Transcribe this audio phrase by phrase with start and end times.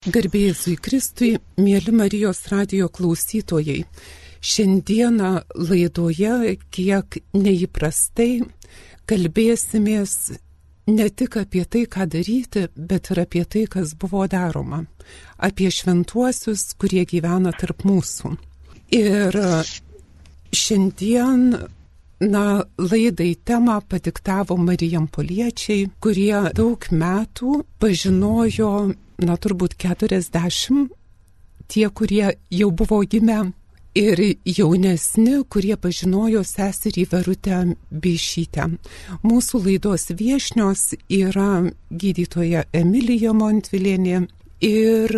[0.00, 3.82] Garbėjusui Kristui, mėly Marijos radio klausytojai,
[4.40, 5.32] šiandieną
[5.68, 8.38] laidoje kiek neįprastai
[9.04, 10.14] kalbėsimės
[10.88, 14.78] ne tik apie tai, ką daryti, bet ir apie tai, kas buvo daroma,
[15.36, 18.32] apie šventuosius, kurie gyvena tarp mūsų.
[18.96, 19.36] Ir
[20.48, 21.44] šiandien
[22.20, 28.72] Na, laidai temą patiktavo Marijam Poliečiai, kurie daug metų pažinojo
[29.24, 30.88] na turbūt 40
[31.70, 33.52] tie, kurie jau buvo gimę
[33.94, 37.60] ir jaunesni, kurie pažinojo seserį Verutę
[37.90, 38.68] Beišytę.
[39.26, 44.26] Mūsų laidos viešnios yra gydytoja Emilija Montvilienė
[44.66, 45.16] ir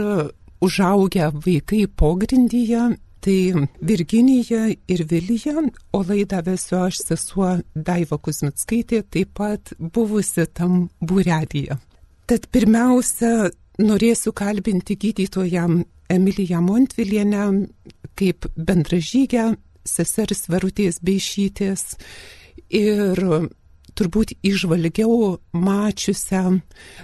[0.62, 2.92] užaugę vaikai pogrindyje.
[3.22, 5.60] Tai Virginija ir Vilija,
[5.94, 11.76] o laidą vesiu aš sesuo Daiva Kuzmitskaitė, taip pat buvusi tam būrelyje.
[12.26, 15.66] Tad pirmiausia, norėsiu kalbinti gydytoją
[16.12, 17.44] Emiliją Montvilienę
[18.18, 19.54] kaip bendražygę
[19.88, 21.96] sesers Verutės Beišytės
[22.68, 23.18] ir
[23.96, 26.60] turbūt išvalgiau mačiusią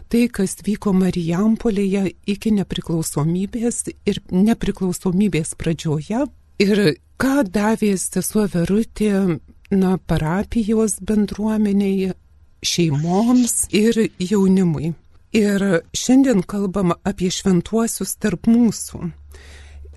[0.09, 6.25] tai, kas vyko Marijampolėje iki nepriklausomybės ir nepriklausomybės pradžioje
[6.65, 6.85] ir
[7.21, 9.13] ką davė sesuo Verutė
[9.71, 12.15] na, parapijos bendruomeniai,
[12.65, 14.95] šeimoms ir jaunimui.
[15.37, 15.63] Ir
[15.93, 19.11] šiandien kalbam apie šventuosius tarp mūsų.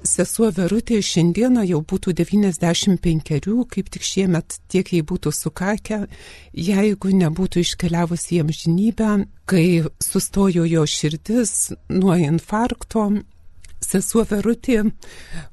[0.01, 5.99] Sesuo Verutė šiandieną jau būtų 95, kaip tik šiemet tiek jai būtų sukakę,
[6.57, 9.11] jeigu nebūtų iškeliavusi į amžinybę,
[9.45, 9.65] kai
[10.01, 13.11] sustojo jo širdis nuo infarkto.
[13.81, 14.83] Sesuo Verutė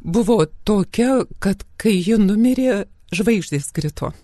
[0.01, 4.15] buvo tokia, kad kai ji numirė, žvaigždės krito.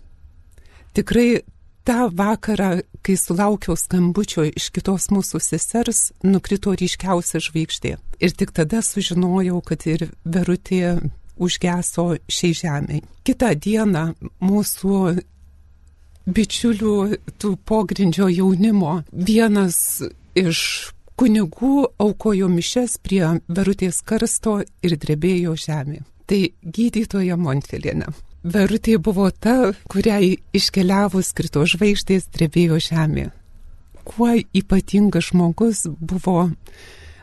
[0.96, 1.44] Tikrai
[1.84, 7.96] tą vakarą, kai sulaukiau skambučio iš kitos mūsų sesers, nukrito ryškiausia žvaigždė.
[8.24, 10.96] Ir tik tada sužinojau, kad ir verutė
[11.36, 13.04] užgeso šiai žemiai.
[13.26, 14.98] Kita diena mūsų
[16.24, 16.96] bičiulių
[17.40, 20.02] tų pogrindžio jaunimo vienas
[20.34, 20.60] iš
[21.20, 26.00] kunigų aukojo mišes prie verutės karsto ir drebėjo žemė.
[26.24, 28.08] Tai gydytoja Montfilienė.
[28.44, 33.30] Verutė buvo ta, kuriai iškeliavus krito žvaigždės drebėjo žemė.
[34.04, 36.50] Kuo ypatingas žmogus buvo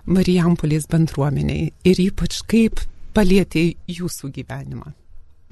[0.09, 2.81] Marijampolės bendruomeniai ir ypač kaip
[3.13, 4.95] palėtė jūsų gyvenimą.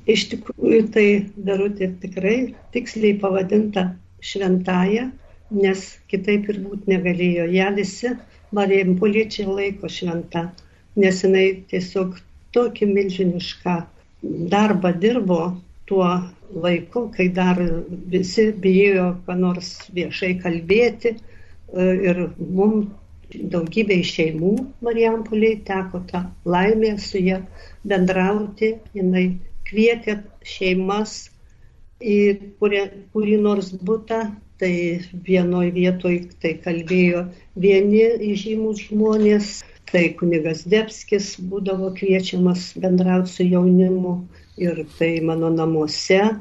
[0.10, 1.06] Iš tikrųjų, tai
[1.38, 3.92] Verutė tikrai tiksliai pavadinta
[4.26, 5.06] šventąją,
[5.54, 7.46] nes kitaip ir būt negalėjo.
[7.54, 8.16] Ja visi
[8.58, 10.48] Marijampoliečiai laiko šventą,
[10.98, 12.18] nes jinai tiesiog
[12.58, 13.78] tokį milžinišką
[14.24, 15.42] darbą dirbo
[15.90, 16.08] tuo
[16.64, 17.60] laiku, kai dar
[18.14, 21.20] visi bijojo, ką nors viešai kalbėti e,
[22.10, 22.90] ir mums
[23.54, 24.52] daugybė šeimų
[24.86, 27.40] Marijampoliai teko tą laimę su ją
[27.86, 29.26] bendrauti, jinai
[29.70, 30.16] kvietė
[30.54, 31.30] šeimas
[32.02, 32.20] į
[32.60, 34.22] kurį, kurį nors būtą,
[34.60, 34.74] tai
[35.28, 39.60] vienoje vietoje tai kalbėjo vieni žymus žmonės,
[39.92, 44.14] tai kunigas Debskis būdavo kviečiamas bendrauti su jaunimu
[44.62, 46.36] ir tai mano namuose e,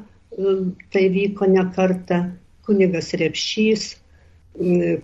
[0.93, 2.21] tai vyko ne kartą,
[2.67, 3.89] kunigas Repšys,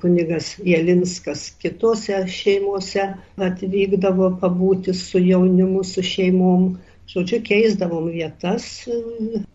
[0.01, 3.05] kunigas Jelinskas kitose šeimose
[3.37, 6.75] atvykdavo pabūti su jaunimu, su šeimom.
[7.05, 8.95] Žodžiu, keisdavom vietas e,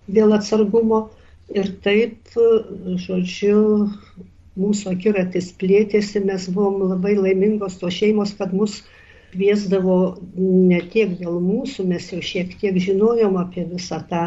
[0.07, 1.01] dėl atsargumo
[1.51, 3.91] ir taip, e, žodžiu,
[4.61, 8.81] mūsų akiratis plėtėsi, mes buvom labai laimingos tos šeimos, kad mus
[9.31, 9.97] kviesdavo
[10.37, 14.23] ne tiek dėl mūsų, mes jau šiek tiek žinojom apie visą tą,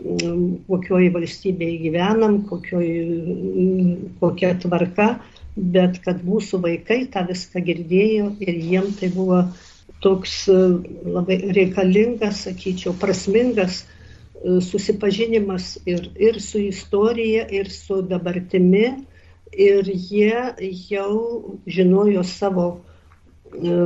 [0.00, 3.06] mm, kokioje valstybėje gyvenam, kokioje,
[4.20, 5.08] kokia tvarka,
[5.56, 9.44] bet kad mūsų vaikai tą viską girdėjo ir jiem tai buvo
[10.04, 10.60] toks e,
[11.16, 18.88] labai reikalingas, sakyčiau, prasmingas e, susipažinimas ir, ir su istorija, ir su dabartimi
[19.52, 20.54] ir jie
[20.88, 22.66] jau žinojo savo,
[23.52, 23.76] e,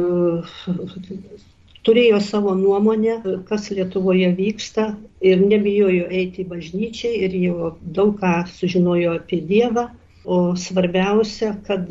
[1.84, 3.18] turėjo savo nuomonę,
[3.48, 4.90] kas Lietuvoje vyksta
[5.20, 9.88] ir nebijojo eiti į bažnyčią ir jau daug ką sužinojo apie Dievą,
[10.24, 11.88] o svarbiausia, kad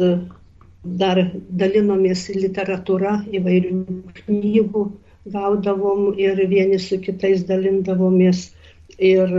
[0.84, 4.84] dar dalinomės literatūra įvairių knygų,
[5.34, 8.52] gaudavom ir vieni su kitais dalindavomės
[8.98, 9.30] Ir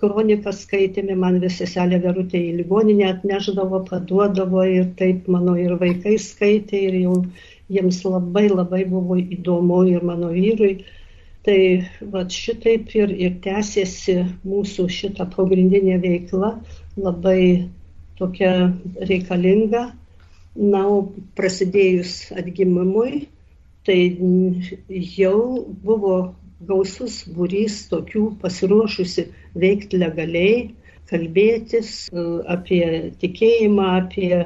[0.00, 6.18] kroniką skaitėme, man vis seselė Verutė į ligoninę atneždavo, paduodavo ir taip mano ir vaikai
[6.20, 7.14] skaitė ir jau
[7.72, 10.84] jiems labai labai buvo įdomu ir mano vyrui.
[11.42, 11.58] Tai
[12.12, 16.52] va šitaip ir, ir tęsėsi mūsų šita pagrindinė veikla,
[17.00, 17.70] labai
[18.20, 18.52] tokia
[19.08, 19.88] reikalinga.
[20.52, 21.00] Na, o
[21.32, 23.24] prasidėjus atgimimui,
[23.88, 23.96] tai
[25.16, 26.16] jau buvo
[26.68, 29.26] gausus būrys tokių pasiruošusi
[29.64, 30.70] veikti legaliai,
[31.10, 32.84] kalbėtis e, apie
[33.22, 34.44] tikėjimą, apie,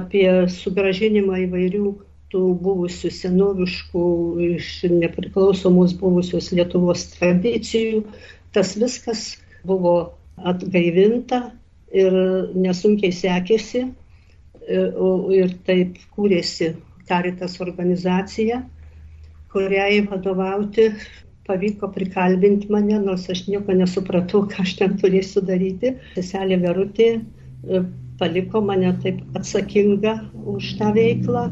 [0.00, 0.26] apie
[0.56, 1.92] sugražinimą įvairių
[2.32, 4.04] tų buvusių senoviškų
[4.56, 8.06] iš nepriklausomos buvusios Lietuvos tradicijų.
[8.56, 9.26] Tas viskas
[9.68, 11.42] buvo atgaivinta
[11.92, 12.16] ir
[12.56, 13.84] nesunkiai sekėsi
[14.68, 16.72] ir taip kūrėsi
[17.08, 18.62] Karitas organizacija,
[19.52, 20.86] kuriai vadovauti
[21.48, 25.96] pavyko prikalbinti mane, nors aš nieko nesupratau, ką aš ten turėsiu daryti.
[26.16, 27.82] Seselė Verutė e,
[28.20, 30.14] paliko mane taip atsakinga
[30.54, 31.48] už tą veiklą.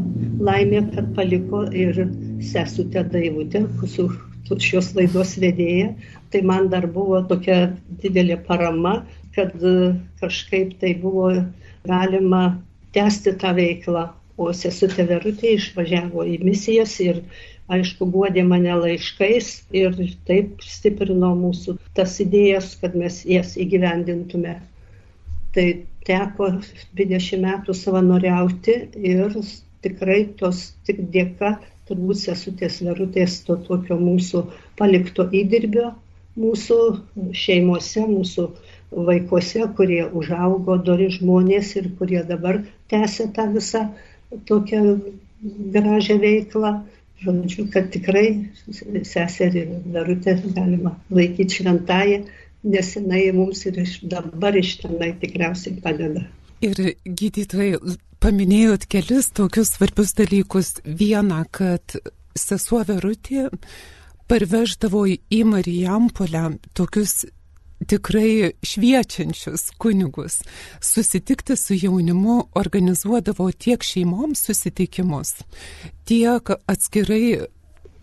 [0.48, 2.04] Laimė, kad paliko ir
[2.52, 4.08] sesutė Daivutė, su
[4.50, 5.92] šios laidos vedėja.
[6.30, 7.72] Tai man dar buvo tokia
[8.02, 9.00] didelė parama,
[9.34, 11.32] kad e, kažkaip tai buvo
[11.86, 12.44] galima
[12.94, 14.08] tęsti tą veiklą.
[14.40, 17.18] O sesutė Verutė išvažiavo į misijas ir
[17.76, 19.50] aišku, guodė mane laiškais
[19.82, 19.96] ir
[20.28, 24.56] taip stiprino mūsų tas idėjas, kad mes jas įgyvendintume.
[25.54, 25.66] Tai
[26.06, 26.52] teko
[26.98, 28.76] 20 metų savanoriauti
[29.14, 29.36] ir
[29.84, 31.56] tikrai tos tik dėka,
[31.88, 34.44] turbūt sesutės verutės to tokio mūsų
[34.78, 35.90] palikto įdirbio,
[36.38, 36.78] mūsų
[37.34, 38.46] šeimose, mūsų
[39.08, 43.88] vaikuose, kurie užaugo dori žmonės ir kurie dabar tęsia tą visą
[44.46, 44.82] tokią
[45.74, 46.72] gražią veiklą.
[47.20, 48.26] Žodžiu, kad tikrai
[49.04, 52.22] seserį Darutę galima laikyti šventąją,
[52.72, 56.24] nes jinai mums ir iš dabar iš tenai tikriausiai padeda.
[56.64, 57.78] Ir gydytojai,
[58.20, 60.74] paminėjot kelis tokius svarbius dalykus.
[60.84, 61.96] Viena, kad
[62.36, 63.48] sesuo Verutė
[64.30, 66.44] parveždavo į Marijampolę
[66.76, 67.24] tokius
[67.86, 70.40] tikrai šviečiančius kunigus.
[70.80, 75.34] Susitikti su jaunimu organizuodavo tiek šeimoms susitikimus,
[76.04, 77.46] tiek atskirai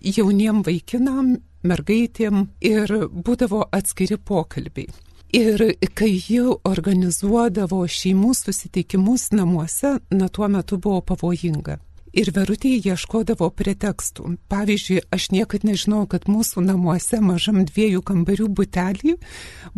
[0.01, 1.35] jauniem vaikinam,
[1.68, 4.88] mergaitėm ir būdavo atskiri pokalbiai.
[5.35, 5.59] Ir
[5.94, 11.77] kai ji organizuodavo šeimų susitikimus namuose, na tuo metu buvo pavojinga.
[12.17, 14.31] Ir verutė ieškodavo pretekstų.
[14.49, 19.13] Pavyzdžiui, aš niekad nežinau, kad mūsų namuose mažam dviejų kambarių butelį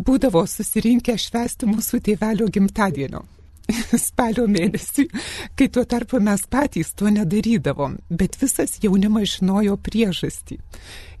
[0.00, 3.26] būdavo susirinkę švesti mūsų tėvelio gimtadienio.
[4.08, 5.04] Spalio mėnesį,
[5.52, 10.56] kai tuo tarpu mes patys to nedarydavom, bet visas jaunimas žinojo priežastį.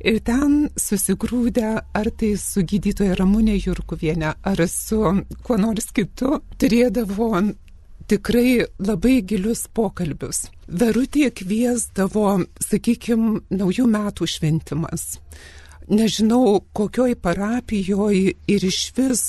[0.00, 5.02] Ir ten susigrūdę, ar tai su gydytoja Ramūnė Jurkuvienė, ar su
[5.44, 7.34] kuo nors kitu, turėdavo
[8.10, 10.48] tikrai labai gilius pokalbius.
[10.66, 15.18] Verutė kviesdavo, sakykime, naujų metų šventimas.
[15.90, 19.22] Nežinau, kokioj parapijoje ir iš vis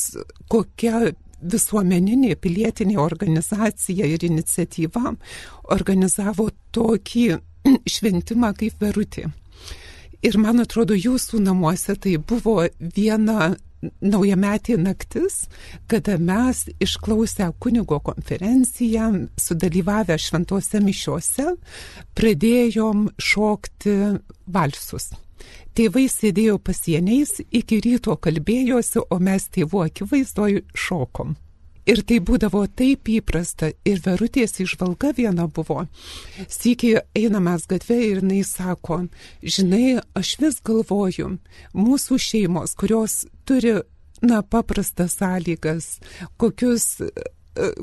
[0.51, 1.11] kokia
[1.41, 5.15] visuomeninė pilietinė organizacija ir iniciatyva
[5.73, 7.25] organizavo tokį
[7.95, 9.29] šventimą kaip Verutė.
[10.21, 13.55] Ir man atrodo, jūsų namuose tai buvo viena
[14.01, 15.45] naujametė naktis,
[15.91, 21.55] kada mes išklausę kunigo konferenciją, sudalyvavę šventose mišiuose,
[22.17, 23.97] pradėjom šokti
[24.47, 25.11] valsus.
[25.77, 31.37] Tėvai sėdėjo pasieniais, iki ryto kalbėjosi, o mes tėvų akivaizdoj šokom.
[31.89, 33.71] Ir tai būdavo taip įprasta.
[33.89, 35.87] Ir verutės išvalga viena buvo.
[36.45, 38.99] Sykį einamės gatvė ir jinai sako,
[39.41, 41.31] žinai, aš vis galvoju,
[41.73, 43.75] mūsų šeimos, kurios turi,
[44.23, 45.97] na, paprastas sąlygas,
[46.39, 47.11] kokius e,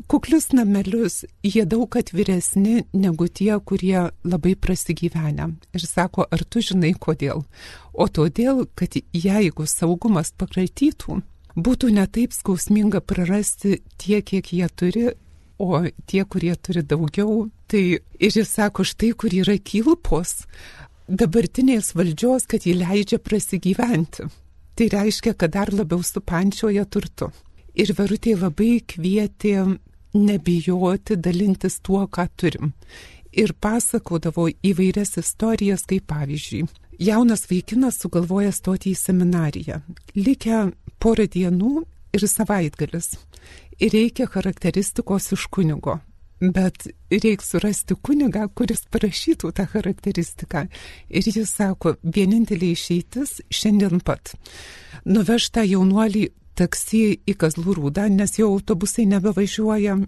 [0.07, 5.51] kuklius namelius, jie daug atviresni negu tie, kurie labai prasigyvenę.
[5.77, 7.45] Ir sako, ar tu žinai kodėl?
[7.93, 11.21] O todėl, kad jeigu saugumas pakratytų,
[11.59, 15.07] būtų netaip skausminga prarasti tiek, kiek jie turi,
[15.59, 20.45] o tie, kurie turi daugiau, tai ir jis sako, štai kur yra kilpos
[21.09, 24.29] dabartinės valdžios, kad jį leidžia prasigyventi.
[24.79, 27.33] Tai reiškia, kad dar labiau supančioja turtu.
[27.75, 29.57] Ir verutė labai kvietė
[30.15, 32.71] nebijoti dalintis tuo, ką turim.
[33.35, 36.69] Ir pasakodavo įvairias istorijas, kaip pavyzdžiui,
[37.11, 39.81] jaunas vaikinas sugalvoja stoti į seminariją.
[40.15, 40.69] Likę
[41.03, 41.73] porą dienų
[42.15, 43.17] ir savaitgalis.
[43.83, 45.99] Ir reikia charakteristikos iš kunigo.
[46.41, 50.69] Bet reikia surasti kunigą, kuris parašytų tą charakteristiką.
[51.11, 54.37] Ir jis sako, vienintelė išeitis šiandien pat.
[55.09, 56.29] Nuveš tą jaunuolį
[56.59, 59.99] taksi į Kazlų rūdą, nes jau autobusai nebevažiuoja.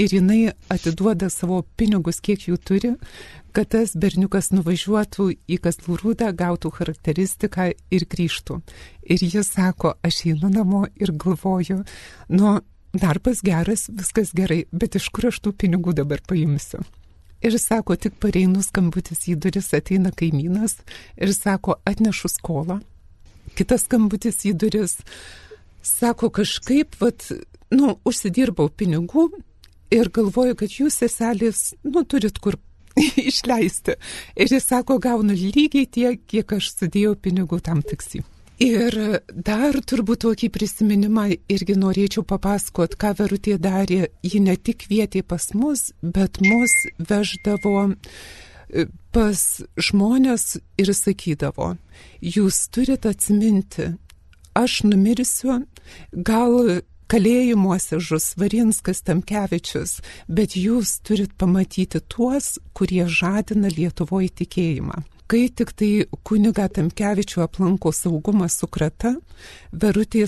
[0.00, 2.94] Ir jinai atiduoda savo pinigus, kiek jų turi,
[3.52, 8.58] kad tas berniukas nuvažiuotų į Kaslurūdą, gautų charakteristiką ir grįžtų.
[9.04, 11.82] Ir jis sako, aš einu namo ir galvoju,
[12.32, 12.54] nu,
[12.92, 16.82] darbas geras, viskas gerai, bet iš kur aš tų pinigų dabar paimsiu?
[17.42, 20.76] Ir sako, tik pareinu skambutis į duris, ateina kaimynas
[21.18, 22.78] ir sako, atnešu skolą.
[23.58, 25.00] Kitas skambutis į duris,
[25.82, 27.26] sako, kažkaip, vat,
[27.74, 29.26] nu, užsidirbau pinigų
[29.92, 32.60] ir galvoju, kad jūs, seselės, nu, turit kur
[33.30, 33.96] išleisti.
[34.36, 38.22] Ir jis sako, gaunu lygiai tiek, kiek aš sudėjau pinigų tam taksi.
[38.62, 38.94] Ir
[39.46, 44.06] dar turbūt tokį prisiminimą irgi norėčiau papasakot, ką Verutė darė.
[44.22, 49.42] Ji ne tik vietė pas mus, bet mus veždavo e, pas
[49.88, 51.74] žmonės ir sakydavo,
[52.22, 53.90] jūs turite atsiminti,
[54.54, 55.62] aš numirsiu,
[56.12, 65.02] gal kalėjimuose žus Varinskas Tamkevičius, bet jūs turit pamatyti tuos, kurie žadina Lietuvoje tikėjimą.
[65.32, 65.86] Kai tik tai
[66.28, 69.14] kuniga Tamkevičių aplanko saugumas su krata,
[69.72, 70.26] Verutė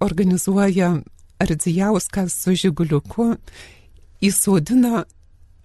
[0.00, 0.94] organizuoja
[1.44, 3.26] Ardzijauską su Žiguliuku,
[4.24, 5.02] įsodina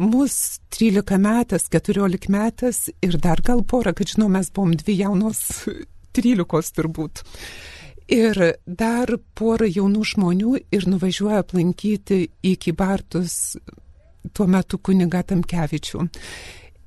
[0.03, 0.35] mus
[0.75, 5.39] 13 metas, 14 metas ir dar gal porą, kad žinau, mes buvom dvi jaunos
[6.19, 7.23] 13 turbūt.
[8.11, 13.55] Ir dar porą jaunų žmonių ir nuvažiuoja aplankyti į Kybartus
[14.35, 16.09] tuo metu kuniga Tamkevičių.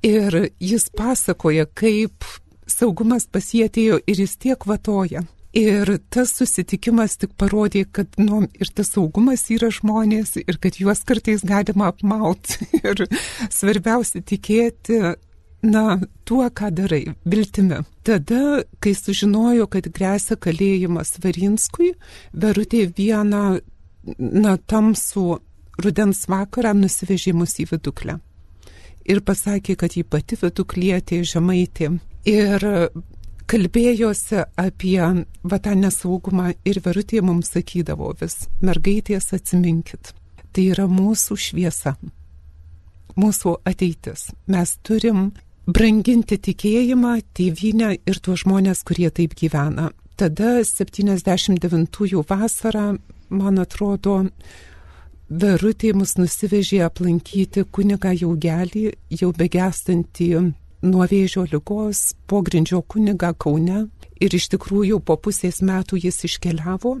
[0.05, 2.25] Ir jis pasakoja, kaip
[2.69, 5.23] saugumas pasietėjo ir jis tiek vatoja.
[5.55, 11.01] Ir tas susitikimas tik parodė, kad nu, ir tas saugumas yra žmonės, ir kad juos
[11.07, 12.67] kartais galima apmauti.
[12.83, 13.05] Ir
[13.55, 14.99] svarbiausia tikėti,
[15.63, 15.85] na,
[16.27, 17.79] tuo, ką darai, viltimi.
[18.05, 21.93] Tada, kai sužinojo, kad grėsia kalėjimas Varinskui,
[22.35, 23.45] Verutė vieną,
[24.19, 25.39] na, tamsų
[25.81, 28.19] rudens vakarą nusivežė mus į viduklę
[29.05, 31.91] ir pasakė, kad ji pati viduklietė žemaitė.
[32.25, 32.65] Ir
[33.45, 34.99] kalbėjosi apie
[35.45, 40.13] va tą nesaugumą ir verutė mums sakydavo vis, mergaitės atsiminkit,
[40.51, 41.95] tai yra mūsų šviesa,
[43.15, 44.31] mūsų ateitis.
[44.49, 45.29] Mes turim
[45.65, 49.91] branginti tikėjimą, tėvynę ir tuos žmonės, kurie taip gyvena.
[50.15, 52.85] Tada 79-ųjų vasarą,
[53.29, 54.21] man atrodo,
[55.25, 60.27] Verutė mus nusivežė aplankyti kunigą Jaugelį, jau begestantį
[60.85, 63.87] nuo vėžio lygos, pogrindžio kunigą Kaune.
[64.21, 66.93] Ir iš tikrųjų po pusės metų jis iškeliavo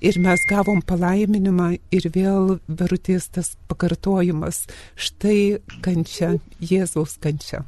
[0.00, 4.62] ir mes gavom palaiminimą ir vėl verutės tas pakartojimas.
[4.94, 7.64] Štai kančia, Jėzaus kančia.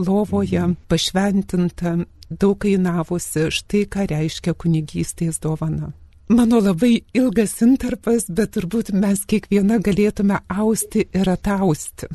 [0.00, 1.94] Lovoje pašventinta,
[2.30, 5.92] daug kainavusi, štai ką reiškia kunigystės dovana.
[6.28, 12.08] Mano labai ilgas intarpas, bet turbūt mes kiekviena galėtume austi ir atausti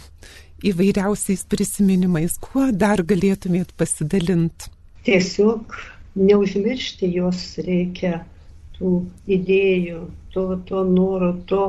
[0.68, 2.36] įvairiausiais prisiminimais.
[2.44, 4.68] Kuo dar galėtumėt pasidalinti?
[5.08, 5.78] Tiesiog
[6.20, 8.26] neužmiršti jos reikia
[8.76, 8.92] tų
[9.32, 10.04] idėjų,
[10.36, 11.64] to, to noro, to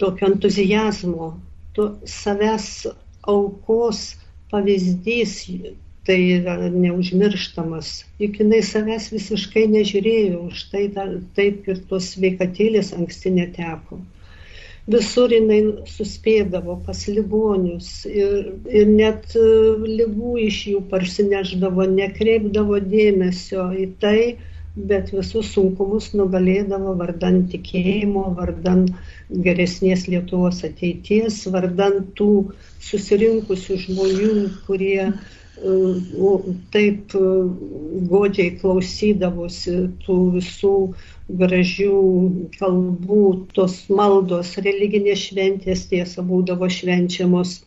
[0.00, 1.34] tokio entuzijazmo,
[1.76, 2.70] to savęs
[3.28, 4.14] aukos
[4.48, 5.42] pavyzdys
[6.08, 7.88] tai yra neužmirštamas.
[8.22, 14.00] Juk jinai savęs visiškai nežiūrėjo, už tai dar, taip ir tos sveikatėlės anksti neteko.
[14.88, 15.60] Visur jinai
[15.92, 19.48] suspėdavo pas ligonius ir, ir net e,
[19.84, 24.20] lygų iš jų parsineždavo, nekreipdavo dėmesio į tai,
[24.88, 28.86] bet visus sunkumus nugalėdavo vardan tikėjimo, vardan
[29.44, 32.32] geresnės Lietuvos ateities, vardan tų
[32.88, 34.32] susirinkusių žmonių,
[34.64, 35.10] kurie
[36.72, 37.20] taip e,
[38.10, 40.74] godžiai klausydavosi tų visų
[41.28, 41.94] gražių
[42.58, 43.24] kalbų,
[43.56, 47.64] tos maldos, religinės šventės tiesa būdavo švenčiamos, e,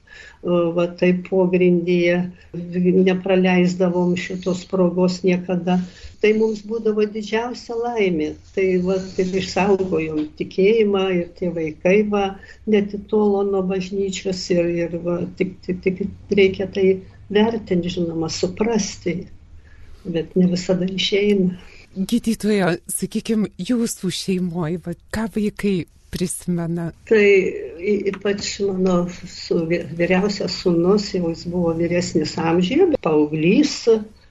[0.78, 5.82] va taip pogrindyje, nepraleisdavom šitos progos niekada.
[6.22, 8.36] Tai mums būdavo didžiausia laimė.
[8.56, 12.36] Tai va, ir išsaugojom tikėjimą ir tie vaikai va,
[12.70, 16.04] netitolo nuo bažnyčios ir, ir va, tik, tik, tik
[16.38, 16.86] reikia tai
[17.32, 19.16] vertinti, žinoma, suprasti,
[20.04, 21.58] bet ne visada išeina.
[21.92, 25.76] Gydytoja, sakykime, jūsų šeimoje, ką vaikai
[26.12, 26.92] prisimena?
[27.10, 27.26] Tai
[28.12, 33.76] ypač mano su, vyriausias sunus, jau jis buvo vyresnis amžiuje, paauglys,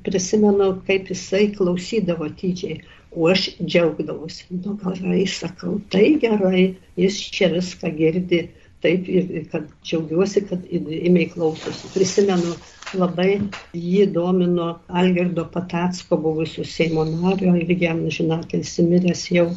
[0.06, 2.80] prisimenu, kaip jisai klausydavo tyčiai.
[3.10, 8.44] O aš džiaugdavausi, nu gerai, sakau, tai gerai, jis čia viską girdi,
[8.84, 11.90] taip ir kad džiaugiuosi, kad įmiai klausosi.
[11.94, 12.54] Prisimenu,
[12.96, 13.30] labai
[13.76, 19.50] jį domino Algerdo Patacko, buvusio Seimo nario, irgi jam žinot, įsimiręs jau.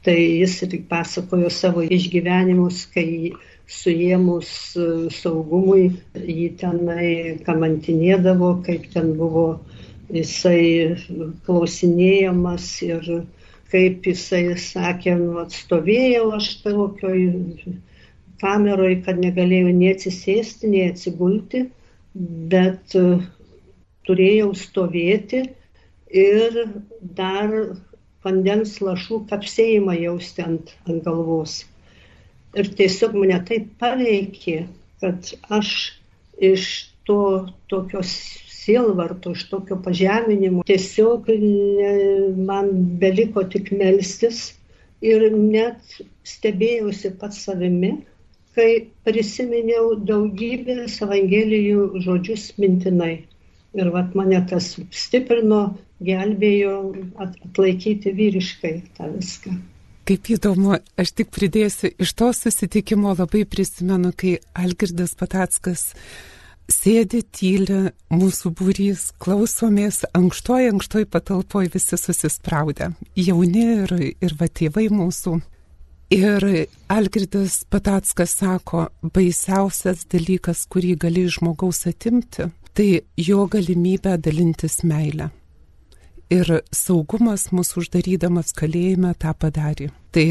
[0.00, 3.34] Tai jis ir pasakojo savo išgyvenimus, kai
[3.70, 7.10] suėmus e, saugumui jį tenai
[7.44, 9.44] kamantinėdavo, kaip ten buvo
[10.08, 10.96] jisai
[11.44, 13.12] klausinėjamas ir
[13.70, 17.20] kaip jisai sakė, nu, atstovėjau aš tokioj
[18.40, 21.66] kameroje, kad negalėjau nei atsisėsti, nei atsigulti,
[22.52, 23.04] bet e,
[24.08, 25.44] turėjau stovėti
[26.10, 26.58] ir
[27.00, 27.54] dar
[28.24, 31.60] vandens lašų kapsėjimą jausti ant, ant galvos.
[32.58, 34.64] Ir tiesiog mane taip paveikė,
[35.00, 35.74] kad aš
[36.40, 36.66] iš
[37.06, 37.20] to
[37.70, 38.10] tokios
[38.50, 41.92] sielvarto, iš tokio pažeminimo tiesiog ne,
[42.36, 44.50] man beliko tik melstis
[45.00, 47.94] ir net stebėjausi pats savimi,
[48.56, 48.70] kai
[49.06, 53.26] prisiminiau daugybės evangelijų žodžius mintinai.
[53.78, 55.60] Ir vat mane tas stiprino,
[56.02, 56.74] gelbėjo
[57.22, 59.54] atlaikyti vyriškai tą viską.
[60.10, 65.92] Kaip įdomu, aš tik pridėsiu, iš to susitikimo labai prisimenu, kai Algirdas Patackas
[66.70, 74.88] sėdi tyli, mūsų būrys, klausomės, ankštoj, ankštoj patalpoj visi susispraudę, jauni ir, ir va tėvai
[74.90, 75.38] mūsų.
[76.10, 76.46] Ir
[76.90, 85.30] Algirdas Patackas sako, baisiausias dalykas, kurį gali žmogaus atimti, tai jo galimybė dalintis meilę
[86.30, 89.90] ir saugumas mūsų uždarydamas kalėjime tą padarė.
[90.14, 90.26] Tai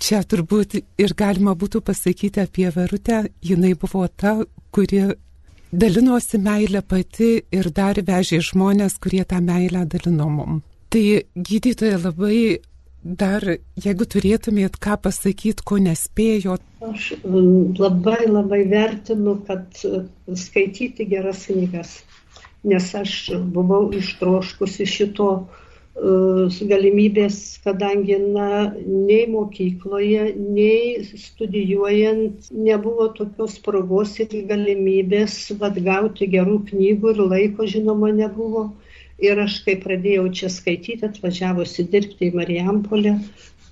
[0.00, 4.36] čia turbūt ir galima būtų pasakyti apie Verutę, jinai buvo ta,
[4.70, 5.08] kuri
[5.72, 10.62] dalinosi meilę pati ir dar vežė žmonės, kurie tą meilę dalino mum.
[10.88, 11.04] Tai
[11.36, 12.60] gydytoja labai
[13.02, 13.44] dar,
[13.78, 16.64] jeigu turėtumėt ką pasakyti, ko nespėjot.
[16.84, 19.82] Aš mm, labai labai vertinu, kad
[20.46, 21.98] skaityti geras knygas
[22.62, 23.14] nes aš
[23.54, 34.34] buvau ištroškusi šito uh, galimybės, kadangi na, nei mokykloje, nei studijuojant nebuvo tokios progos ir
[34.50, 35.38] galimybės
[35.70, 38.70] atgauti gerų knygų ir laiko, žinoma, nebuvo.
[39.18, 43.16] Ir aš, kai pradėjau čia skaityti, atvažiavusi dirbti į Marijampolę,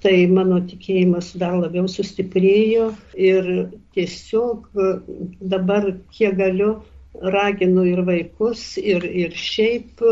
[0.02, 3.46] tai mano tikėjimas dar labiau sustiprėjo ir
[3.94, 4.66] tiesiog
[5.54, 6.72] dabar, kiek galiu,
[7.22, 10.02] raginu ir vaikus, ir, ir šiaip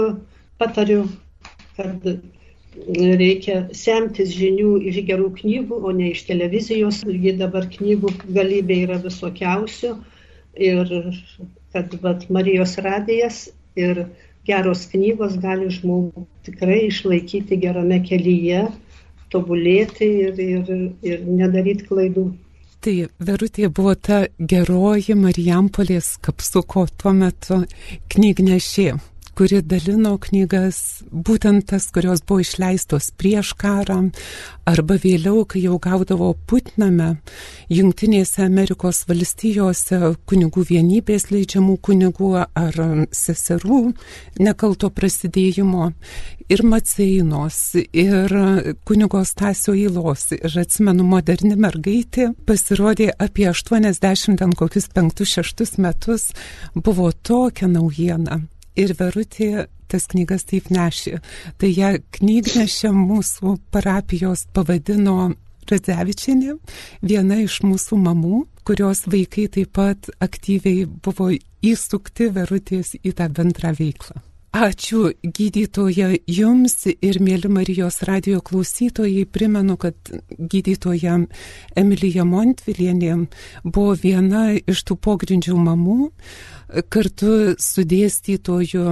[0.58, 1.04] patariu,
[1.76, 2.06] kad
[3.20, 7.02] reikia semtis žinių iš gerų knygų, o ne iš televizijos.
[7.06, 9.94] Ji dabar knygų galybė yra visokiausių.
[10.54, 10.90] Ir
[11.74, 14.06] kad vat, Marijos radijas ir
[14.48, 18.66] geros knygos gali žmogų tikrai išlaikyti gerame kelyje,
[19.32, 22.28] tobulėti ir, ir, ir nedaryti klaidų.
[22.84, 27.62] Tai Verutė buvo ta geroji Marijampolės kapsuko tuo metu
[28.12, 28.90] knygnešė
[29.36, 33.98] kuri dalino knygas, būtent tas, kurios buvo išleistos prieš karą,
[34.68, 37.16] arba vėliau, kai jau gaudavo Putname,
[37.72, 42.80] Junktinėse Amerikos valstijose kunigų vienybės leidžiamų kunigų ar
[43.14, 43.80] seserų
[44.40, 45.90] nekalto prasidėjimo
[46.48, 47.60] ir Maceinos,
[47.92, 48.34] ir
[48.84, 50.28] kunigo Stasio įlos.
[50.36, 56.30] Ir atsimenu, moderni mergaitė pasirodė apie 80 ten kokius 5-6 metus,
[56.74, 58.42] buvo tokia naujiena
[58.76, 61.20] ir Verutė tas knygas taip nešė.
[61.58, 65.32] Tai ją knygnešė mūsų parapijos pavadino
[65.70, 66.58] Radzevičianė,
[67.00, 71.30] viena iš mūsų mamų, kurios vaikai taip pat aktyviai buvo
[71.64, 74.20] įsukti Verutės į tą bendrą veiklą.
[74.54, 79.24] Ačiū gydytoja jums ir mėly Marijos radio klausytojai.
[79.26, 79.96] Primenu, kad
[80.38, 81.16] gydytoja
[81.74, 83.16] Emilija Montvilienė
[83.64, 85.98] buvo viena iš tų pogrindžių mamų,
[86.86, 88.86] kartu su dėstytoju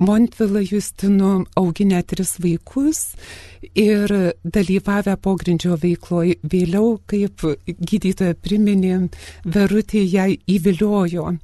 [0.00, 3.02] Montvila Justinu auginę tris vaikus
[3.74, 4.14] ir
[4.46, 6.38] dalyvavę pogrindžio veikloje.
[6.40, 9.10] Vėliau, kaip gydytoja priminė,
[9.44, 11.34] Verutė ją įviliojo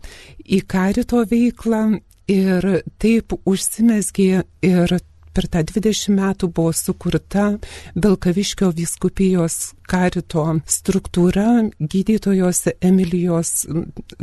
[0.46, 1.82] į karito veiklą
[2.30, 2.70] ir
[3.02, 4.98] taip užsimesgė ir
[5.36, 7.46] per tą 20 metų buvo sukurta
[7.92, 13.66] Belkaviškio viskupijos karito struktūra gydytojos Emilijos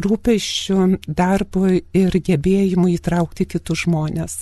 [0.04, 4.40] rūpeščių darbo ir gebėjimų įtraukti kitus žmonės.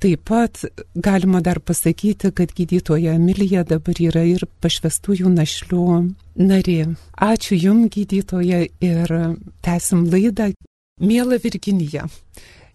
[0.00, 0.62] Taip pat
[0.94, 5.88] galima dar pasakyti, kad gydytoja Emilija dabar yra ir pašvestųjų našlių
[6.38, 6.94] narė.
[7.18, 9.16] Ačiū Jums, gydytoja, ir
[9.66, 10.52] tęsim laidą.
[11.02, 12.06] Mėla Virginija,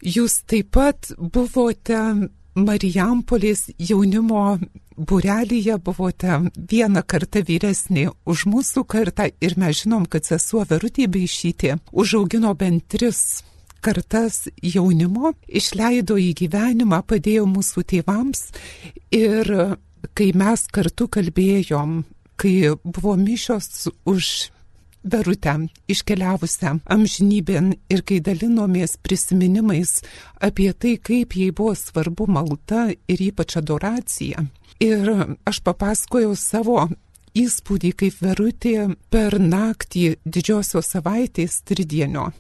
[0.02, 4.58] jūs taip pat buvote Marijampolės jaunimo
[4.98, 6.40] burelyje buvote
[6.72, 12.88] vieną kartą vyresnė už mūsų kartą ir mes žinom, kad sesuo Verutė Beišytė užaugino bent
[12.92, 13.44] tris
[13.80, 18.50] kartas jaunimo, išleido į gyvenimą, padėjo mūsų tėvams
[19.16, 19.54] ir
[20.16, 22.02] kai mes kartu kalbėjom,
[22.40, 24.50] kai buvo mišios už
[25.04, 25.56] Verutę
[25.88, 30.02] iškeliavusią amžinybėn ir kai dalinomės prisiminimais
[30.44, 34.44] apie tai, kaip jai buvo svarbu malda ir ypač adoracija.
[34.84, 35.14] Ir
[35.48, 36.90] aš papasakojau savo
[37.36, 42.32] įspūdį, kaip Verutė per naktį didžiosios savaitės tridienio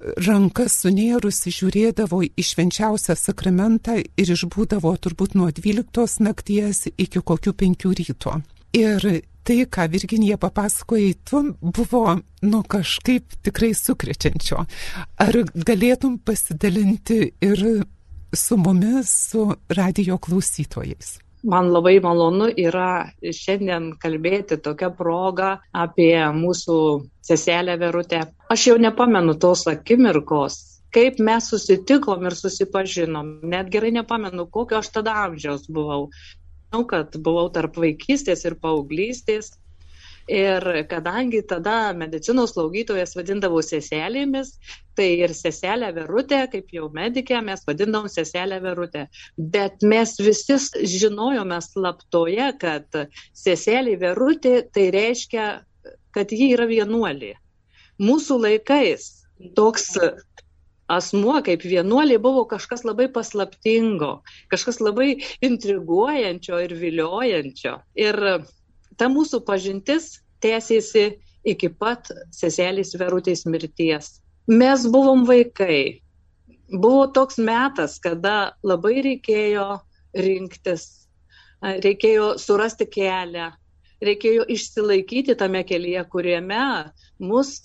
[0.00, 7.88] rankas sunėrusi žiūrėdavo į švenčiausią sakramentą ir išbūdavo turbūt nuo 12 nakties iki kokių 5
[8.00, 8.36] ryto.
[8.76, 9.06] Ir
[9.46, 14.64] tai, ką Virginija papasakoja, tu buvo, nu, kažkaip tikrai sukrečiančio.
[15.22, 17.62] Ar galėtum pasidalinti ir
[18.34, 19.46] su mumis, su
[19.78, 21.16] radio klausytojais?
[21.46, 26.78] Man labai malonu yra šiandien kalbėti tokią progą apie mūsų
[27.28, 28.24] seselę Verutę.
[28.50, 30.56] Aš jau nepamenu tos akimirkos,
[30.90, 33.36] kaip mes susitikom ir susipažinom.
[33.46, 36.08] Net gerai nepamenu, kokio aš tada amžiaus buvau.
[36.66, 39.52] Žinau, kad buvau tarp vaikystės ir paauglystės
[40.26, 44.56] Ir kadangi tada medicinos slaugytojas vadindavo seselėmis,
[44.98, 49.04] tai ir seselę Verutę, kaip jau medikė, mes vadindavom seselę Verutę.
[49.38, 52.98] Bet mes visi žinojome slaptoje, kad
[53.38, 55.46] seselė Verutė tai reiškia,
[56.10, 57.36] kad ji yra vienuolė.
[58.02, 59.06] Mūsų laikais
[59.54, 59.92] toks
[60.92, 64.20] asmuo kaip vienuolė buvo kažkas labai paslaptingo,
[64.52, 67.76] kažkas labai intriguojančio ir viliojančio.
[67.98, 68.20] Ir
[68.96, 71.08] ta mūsų pažintis tęsėsi
[71.46, 74.16] iki pat seselės Verutės mirties.
[74.46, 76.02] Mes buvom vaikai.
[76.70, 79.66] Buvo toks metas, kada labai reikėjo
[80.18, 81.06] rinktis,
[81.62, 83.52] reikėjo surasti kelią,
[84.04, 86.62] reikėjo išsilaikyti tame kelyje, kuriame
[87.22, 87.58] mus,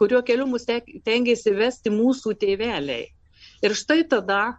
[0.00, 3.06] kuriuo keliu mus tengiasi vesti mūsų tėveliai.
[3.62, 4.58] Ir štai tada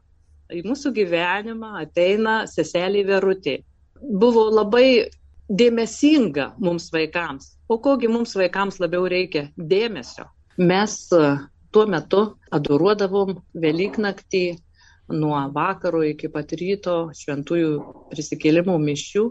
[0.51, 3.59] į mūsų gyvenimą ateina seselė Verutė.
[3.99, 5.09] Buvo labai
[5.49, 7.53] dėmesinga mums vaikams.
[7.69, 9.49] O kogi mums vaikams labiau reikia?
[9.57, 10.27] Dėmesio.
[10.57, 11.25] Mes e,
[11.73, 12.23] tuo metu
[12.55, 14.43] adoruodavom Velyknaktį
[15.19, 17.71] nuo vakaro iki pat ryto šventųjų
[18.11, 19.23] prisikėlimų mišių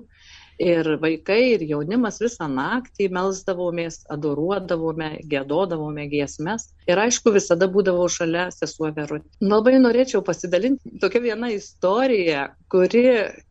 [0.59, 6.73] Ir vaikai, ir jaunimas visą naktį melsdavomės, adoruodavome, gėdodavome giesmes.
[6.91, 9.29] Ir aišku, visada būdavau šalia sesuo Verutė.
[9.39, 13.05] Labai norėčiau pasidalinti tokia viena istorija, kuri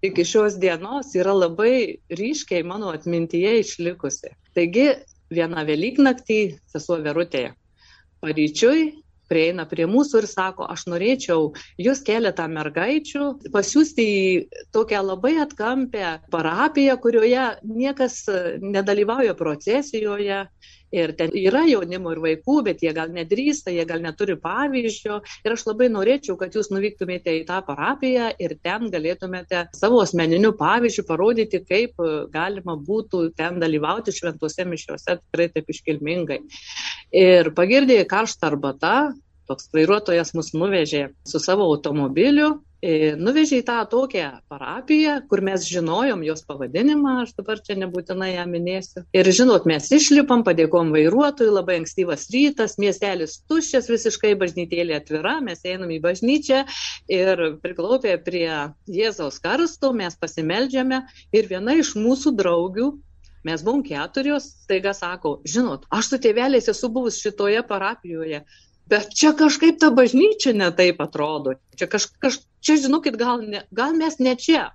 [0.04, 4.36] iki šios dienos yra labai ryškiai mano atmintyje išlikusi.
[4.58, 4.90] Taigi,
[5.32, 6.42] vieną Velyknaktį
[6.72, 7.50] sesuo Verutė
[8.24, 8.92] paryčiui
[9.30, 14.24] prieina prie mūsų ir sako, aš norėčiau jūs keletą mergaičių pasiūsti į
[14.76, 18.24] tokią labai atkampę parapiją, kurioje niekas
[18.64, 20.46] nedalyvauja procesijoje.
[20.96, 25.18] Ir ten yra jaunimo ir vaikų, bet jie gal nedrįsta, jie gal neturi pavyzdžio.
[25.44, 30.54] Ir aš labai norėčiau, kad jūs nuvyktumėte į tą parapiją ir ten galėtumėte savo asmeniniu
[30.56, 32.00] pavyzdžiu parodyti, kaip
[32.32, 36.40] galima būtų ten dalyvauti šventose mišiuose tikrai taip iškilmingai.
[37.16, 38.96] Ir pagirdė karštą arbatą,
[39.48, 42.58] toks vairuotojas mus nuvežė su savo automobiliu,
[43.18, 48.44] nuvežė į tą tokią parapiją, kur mes žinojom jos pavadinimą, aš dabar čia nebūtinai ją
[48.52, 49.02] minėsiu.
[49.18, 55.64] Ir žinot, mes išlipam, padėkom vairuotojui, labai ankstyvas rytas, miestelis tuščias, visiškai bažnytėlė atvira, mes
[55.66, 56.66] einam į bažnyčią
[57.10, 58.52] ir priklaupę prie
[58.92, 62.94] Jėzaus karsto mes pasimeldžiame ir viena iš mūsų draugių
[63.46, 68.42] Mes buvom keturios, taiga sako, žinot, aš su tėveliais esu buvus šitoje parapijoje,
[68.90, 71.58] bet čia kažkaip ta bažnyčia netaip atrodo.
[71.78, 74.72] Čia, kaž, kaž, čia žinokit, gal, ne, gal mes ne čia.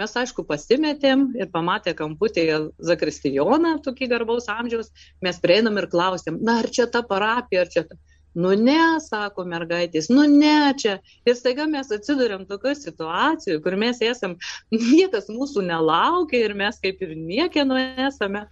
[0.00, 4.88] Mes, aišku, pasimetėm ir pamatė kamputėje Zakristijoną, tokį garbaus amžiaus,
[5.24, 7.98] mes prieinam ir klausėm, na ar čia ta parapija, ar čia ta.
[8.34, 10.96] Nu ne, sako mergaitės, nu ne čia.
[11.28, 14.38] Ir staiga mes atsidurėm tokioje situacijoje, kur mes esam,
[14.72, 18.46] niekas mūsų nelaukia ir mes kaip ir niekieno esame.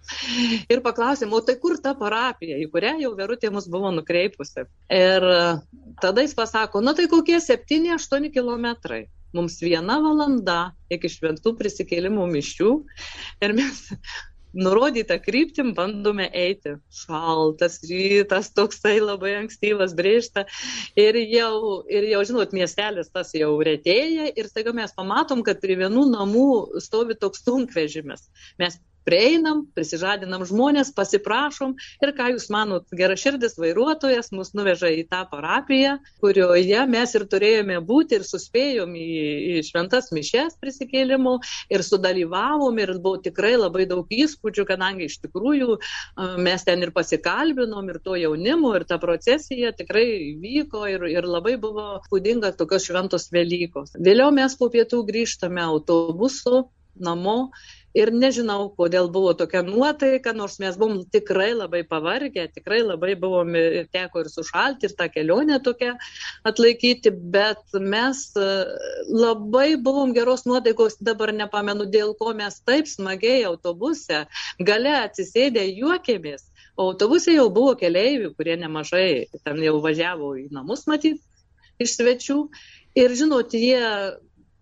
[0.69, 4.67] Ir paklausėm, o tai kur ta parapija, į kurią jau Verutė mus buvo nukreipusi.
[4.93, 5.25] Ir
[6.01, 12.71] tada jis pasako, nu tai kokie 7-8 kilometrai mums viena valanda iki šventų prisikėlimų mišių
[13.45, 13.85] ir mes
[14.53, 16.75] nurodytą kryptim bandome eiti.
[17.01, 20.45] Šaltas rytas, toksai labai ankstyvas brėžta.
[20.99, 25.79] Ir jau, ir jau, žinot, miestelis tas jau retėja ir staiga mes pamatom, kad prie
[25.79, 26.47] vienų namų
[26.83, 28.27] stovi toks sunkvežimis.
[28.61, 35.23] Mes prieinam, prisižadinam žmonės, pasiprašom ir ką jūs manot, geraširdis vairuotojas mus nuveža į tą
[35.31, 39.07] parapiją, kurioje mes ir turėjome būti ir suspėjom į,
[39.57, 41.37] į šventas mišes prisikėlimų
[41.73, 45.77] ir sudalyvavom ir buvo tikrai labai daug įspūdžių, kadangi iš tikrųjų
[46.41, 51.57] mes ten ir pasikalbinom ir to jaunimo ir ta procesija tikrai vyko ir, ir labai
[51.61, 53.95] buvo spūdinga tokios šventos Velykos.
[53.99, 56.65] Vėliau mes po pietų grįžtame autobusu
[56.99, 57.51] namo
[57.97, 63.55] ir nežinau, kodėl buvo tokia nuotaika, nors mes buvom tikrai labai pavargę, tikrai labai buvom
[63.59, 65.95] ir teko ir sušalti, ir tą kelionę tokią
[66.47, 68.47] atlaikyti, bet mes e,
[69.11, 74.25] labai buvom geros nuotaikos, dabar nepamenu, dėl ko mes taip smagiai autobuse
[74.59, 76.47] gale atsisėdę juokėmės.
[76.79, 81.19] O autobuse jau buvo keleivių, kurie nemažai ten jau važiavo į namus matyti
[81.81, 82.37] iš svečių.
[82.99, 83.81] Ir žinot, jie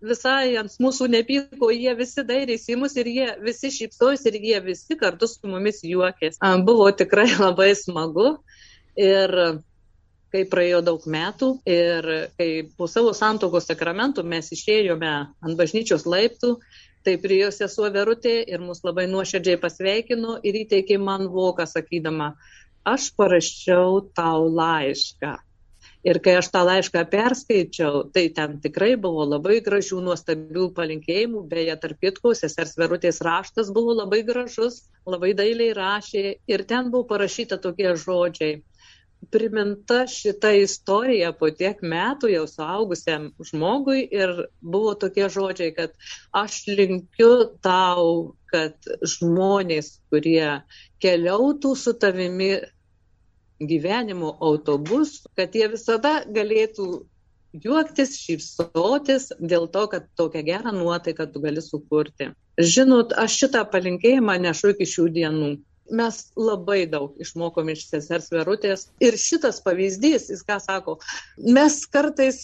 [0.02, 4.60] visai ant mūsų nepyko, jie visi dairėsi į mus ir jie visi šypsojasi ir jie
[4.70, 6.40] visi kartu su mumis juokės.
[6.66, 8.38] Buvo tikrai labai smagu
[9.00, 9.36] ir
[10.30, 12.06] kai praėjo daug metų ir
[12.38, 16.60] kai po savo santokos sakramentų mes išėjome ant bažnyčios laiptų,
[17.04, 22.34] tai prie jos sesuo Verutė ir mus labai nuoširdžiai pasveikino ir įteikė man voką sakydama,
[22.86, 25.38] aš parašiau tau laišką.
[26.08, 31.76] Ir kai aš tą laišką perskaičiau, tai ten tikrai buvo labai gražių, nuostabių palinkėjimų, beje,
[31.82, 37.60] tarp kitko, sesers Verutės raštas buvo labai gražus, labai dailiai rašė ir ten buvo parašyta
[37.60, 38.62] tokie žodžiai.
[39.36, 44.32] Priminta šita istorija po tiek metų jau suaugusiam žmogui ir
[44.64, 45.98] buvo tokie žodžiai, kad
[46.32, 50.62] aš linkiu tau, kad žmonės, kurie
[51.04, 52.54] keliautų su tavimi
[53.60, 56.90] gyvenimo autobusų, kad jie visada galėtų
[57.54, 62.32] juoktis, šypsotis dėl to, kad tokią gerą nuotaiką tu gali sukurti.
[62.60, 65.52] Žinot, aš šitą palinkėjimą nešu iki šių dienų.
[65.96, 68.90] Mes labai daug išmokom iš sesers verutės.
[69.02, 71.00] Ir šitas pavyzdys, jis ką sako,
[71.42, 72.44] mes kartais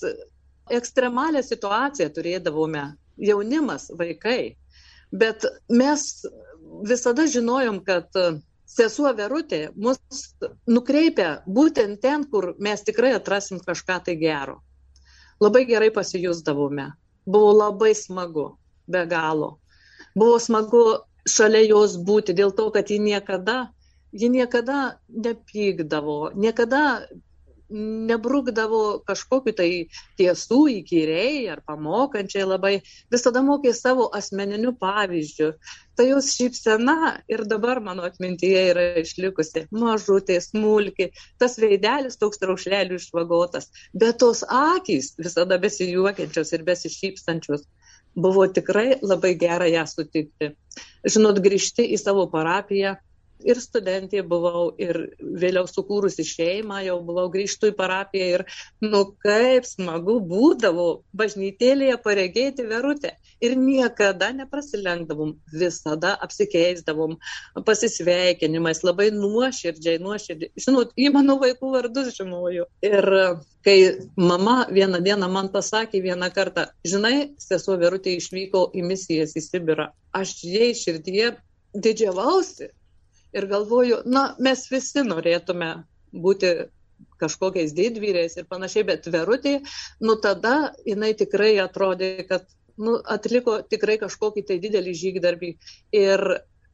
[0.73, 2.87] ekstremalią situaciją turėdavome,
[3.21, 4.55] jaunimas, vaikai,
[5.13, 6.25] bet mes
[6.89, 8.09] visada žinojom, kad
[8.65, 9.99] sesuo Verutė mus
[10.67, 14.61] nukreipia būtent ten, kur mes tikrai atrasim kažką tai gero.
[15.41, 16.91] Labai gerai pasijusdavome.
[17.25, 18.55] Buvo labai smagu,
[18.87, 19.57] be galo.
[20.15, 20.83] Buvo smagu
[21.27, 23.69] šalia jos būti, dėl to, kad ji niekada,
[24.13, 26.81] ji niekada nepykdavo, niekada
[27.69, 29.69] nebrukdavo kažkokiu tai
[30.19, 32.75] tiesų įkyriai ar pamokančiai labai,
[33.13, 35.51] visada mokė savo asmeniniu pavyzdžiu.
[35.95, 39.65] Tai jos šypsena ir dabar mano atmintyje yra išlikusi.
[39.71, 47.65] Mažutė, smulki, tas veidelis toks traušlelių išvagotas, bet tos akys visada besijuokiančios ir besišypsančios.
[48.15, 50.53] Buvo tikrai labai gera ją sutikti.
[51.03, 52.95] Žinot, grįžti į savo parapiją,
[53.43, 58.43] ir studentė buvau, ir vėliau sukūrusi šeimą, jau buvau grįžtų į parapiją ir,
[58.85, 63.15] nu, kaip smagu būdavo bažnytėlėje paregėti verutę.
[63.43, 67.17] Ir niekada neprasilenkdavom, visada apsikeisdavom
[67.67, 70.53] pasisveikinimais, labai nuoširdžiai, nuoširdžiai.
[70.67, 72.69] Žinot, į mano vaikų vardus žinoju.
[72.85, 73.09] Ir
[73.65, 73.77] kai
[74.15, 79.89] mama vieną dieną man pasakė vieną kartą, žinai, sesuo verutė išvyko į misijas į Sibirą,
[80.15, 81.33] aš jai širdyje
[81.75, 82.69] didžiavausi,
[83.35, 85.71] ir galvoju, na, mes visi norėtume
[86.15, 86.55] būti
[87.19, 89.59] kažkokiais didvyriais ir panašiai, bet verutė,
[90.03, 95.55] nu tada jinai tikrai atrodė, kad nu, atliko tikrai kažkokį tai didelį žygdarbį.
[95.95, 96.23] Ir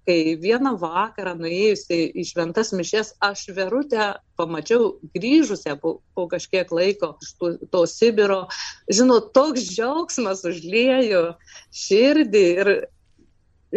[0.08, 7.14] kai vieną vakarą nuėjusi į šventas mišes, aš verutę pamačiau grįžusią po, po kažkiek laiko
[7.22, 8.42] iš to, to Sibiro.
[8.90, 11.36] Žinot, toks džiaugsmas užliejo
[11.84, 12.74] širdį ir,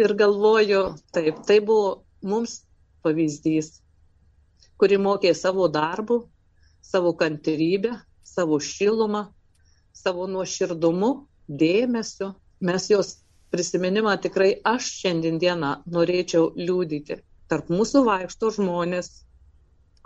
[0.01, 2.64] ir galvoju, taip, tai buvo mums
[3.05, 3.71] pavyzdys,
[4.81, 6.23] kuri mokė savo darbų,
[6.85, 7.93] savo kantrybę,
[8.25, 9.27] savo šilumą,
[9.95, 11.11] savo nuoširdumu,
[11.47, 12.33] dėmesiu.
[12.65, 13.13] Mes jos
[13.53, 17.21] prisiminimą tikrai aš šiandieną norėčiau liūdyti.
[17.51, 19.11] Tarp mūsų vaikšto žmonės,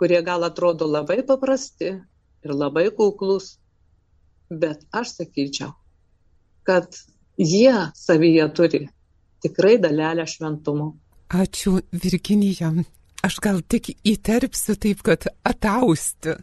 [0.00, 1.90] kurie gal atrodo labai paprasti
[2.44, 3.54] ir labai kuklus,
[4.50, 5.72] bet aš sakyčiau,
[6.68, 6.96] kad
[7.40, 8.82] jie savyje turi
[9.42, 10.92] tikrai dalelę šventumo.
[11.30, 12.72] Ačiū, Virginija.
[13.22, 16.34] Aš gal tik įterpsiu taip, kad atausti.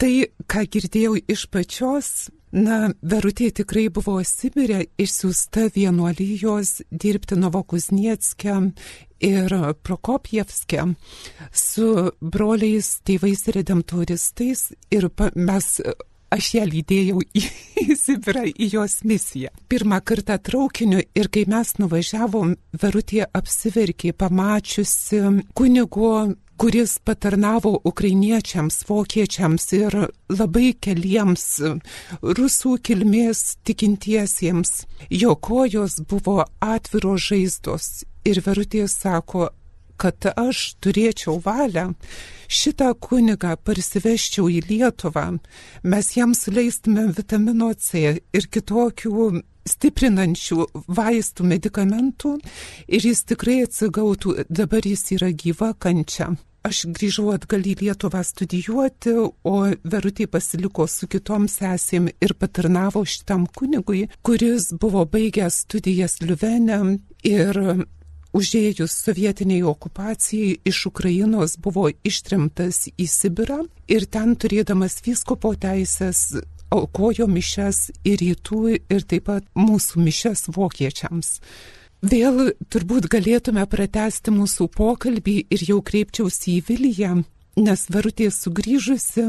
[0.00, 0.12] Tai,
[0.50, 2.08] ką girdėjau iš pačios,
[2.50, 8.56] na, Verutė tikrai buvo Sibirė išsiųsta vienuolijos dirbti Novokuznieckę
[9.22, 9.54] ir
[9.86, 10.88] Prokopjevskę
[11.54, 11.86] su
[12.18, 15.68] broliais tėvais redemptoristais ir mes
[16.32, 17.44] aš ją lydėjau į,
[17.84, 19.52] į Sibirą, į jos misiją.
[19.70, 25.22] Pirmą kartą traukiniu ir kai mes nuvažiavom, Verutė apsiverkė, pamačiusi
[25.54, 26.14] kunigo
[26.62, 29.96] kuris patarnavo ukrainiečiams, vokiečiams ir
[30.30, 31.46] labai keliems
[32.22, 34.70] rusų kilmės tikintiesiems.
[35.10, 37.88] Jo kojos buvo atviros žaizdos
[38.28, 39.48] ir Verutė sako,
[40.00, 41.92] kad aš turėčiau valią,
[42.48, 45.26] šitą kunigą parsiveščiau į Lietuvą,
[45.82, 52.36] mes jam suleistume vitamino C ir kitokių stiprinančių vaistų, medikamentų
[52.88, 56.32] ir jis tikrai atsigautų, dabar jis yra gyva kančia.
[56.62, 63.48] Aš grįžau atgal į Lietuvą studijuoti, o Verutė pasiliko su kitom sesėm ir patarnavo šitam
[63.50, 66.78] kunigui, kuris buvo baigęs studijas Liuvene
[67.26, 67.58] ir
[68.36, 76.32] užėjus sovietiniai okupacijai iš Ukrainos buvo ištrimtas į Sibirą ir ten turėdamas vyskopo teisės
[76.72, 81.38] aukojo mišes ir rytų ir taip pat mūsų mišes vokiečiams.
[82.02, 87.12] Vėl turbūt galėtume pratesti mūsų pokalbį ir jau kreipčiausi į Viliją,
[87.62, 89.28] nes Verutė sugrįžusi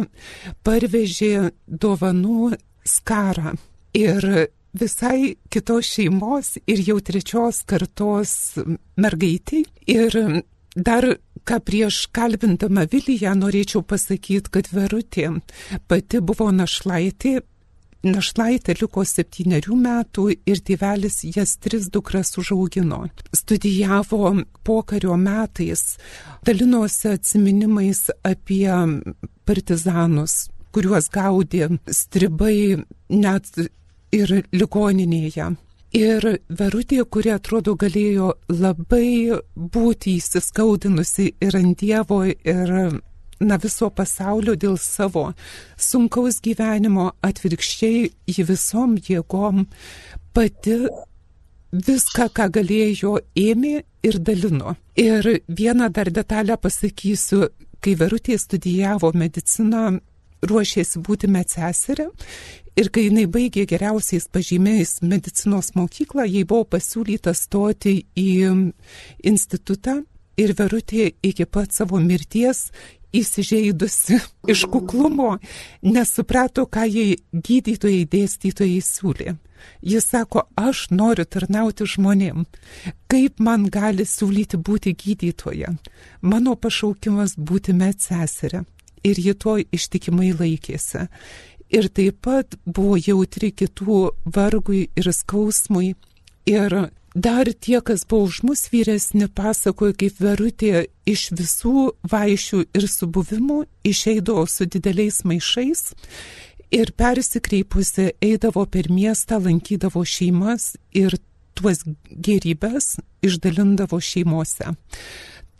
[0.66, 2.56] parvežė dovanų
[2.88, 3.54] skarą.
[3.94, 4.26] Ir
[4.74, 8.58] visai kitos šeimos ir jau trečios kartos
[8.98, 9.64] mergaitį.
[9.94, 10.18] Ir
[10.76, 11.08] dar
[11.46, 15.30] ką prieš kalbindama Viliją norėčiau pasakyti, kad Verutė
[15.88, 17.42] pati buvo našlaitė.
[18.04, 23.06] Našlaitė liko septyniarių metų ir tėvelis jas tris dukras užaugino.
[23.32, 24.34] Studijavo
[24.68, 25.96] pokario metais,
[26.44, 28.68] dalinosi atminimais apie
[29.48, 33.56] partizanus, kuriuos gaudė stribai net
[34.14, 35.54] ir ligoninėje.
[35.94, 42.72] Ir Verutė, kuri atrodo galėjo labai būti įsiskaudinusi ir ant Dievo, ir
[43.44, 45.28] na viso pasaulio dėl savo
[45.78, 49.68] sunkaus gyvenimo atvirkščiai į visom jėgom
[50.34, 50.78] pati
[51.74, 54.76] viską, ką galėjo, ėmė ir dalino.
[54.98, 57.48] Ir vieną dar detalę pasakysiu,
[57.84, 60.00] kai Verutė studijavo mediciną,
[60.50, 62.10] ruošėsi būti medseserė
[62.74, 68.30] Ir kai jinai baigė geriausiais pažymiais medicinos mokyklą, jai buvo pasiūlyta stoti į
[69.30, 70.00] institutą
[70.42, 72.72] ir Verutė iki pat savo mirties
[73.14, 74.18] įsižeidusi
[74.50, 75.36] iš kuklumo,
[75.86, 79.36] nesuprato, ką jai gydytojai dėstytojai siūlė.
[79.86, 82.48] Jis sako, aš noriu tarnauti žmonėm.
[83.06, 85.76] Kaip man gali siūlyti būti gydytoja?
[86.26, 88.66] Mano pašaukimas būti medseserė.
[89.04, 91.08] Ir ji to ištikimai laikėsi
[91.74, 94.00] ir taip pat buvo jautri kitų
[94.36, 95.94] vargui ir skausmui.
[96.50, 96.76] Ir
[97.16, 103.64] dar tie, kas buvo už mus vyresni, pasakojo, kaip verutė iš visų vaišių ir subuvimų
[103.88, 105.94] išeidavo su dideliais maišais
[106.74, 111.16] ir persikreipusi eidavo per miestą, lankydavo šeimas ir
[111.54, 114.74] tuos gerybės išdalindavo šeimose.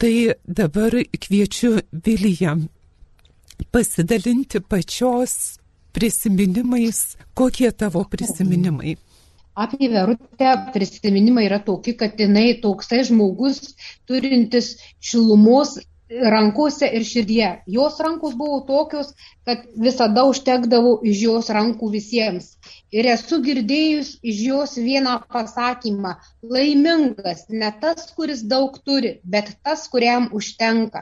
[0.02, 2.58] Tai dabar kviečiu Viliją
[3.72, 5.60] pasidalinti pačios
[5.94, 7.18] prisiminimais.
[7.34, 8.98] Kokie tavo prisiminimai?
[9.56, 13.76] Apie Verutę prisiminimai yra tokie, kad jinai toksai žmogus
[14.10, 15.78] turintis šilumos
[16.10, 17.50] rankose ir širdie.
[17.68, 19.14] Jos rankos buvo tokios,
[19.46, 22.56] kad visada užtekdavo iš jos rankų visiems.
[22.94, 26.12] Ir esu girdėjus iš jos vieną pasakymą-
[26.56, 31.02] laimingas ne tas, kuris daug turi, bet tas, kuriam užtenka.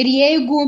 [0.00, 0.58] Ir jeigu